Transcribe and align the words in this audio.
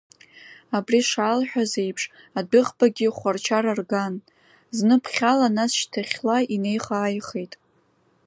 Абри 0.77 0.99
шаалҳәаз 1.09 1.71
еиԥш, 1.83 2.03
адәыӷбагьы 2.39 3.07
хәар-чар 3.17 3.65
арган, 3.71 4.15
зны 4.77 4.95
ԥхьала, 5.03 5.47
нас 5.57 5.71
шьҭахьла 5.79 6.37
инеиха-ааихеит. 6.53 7.53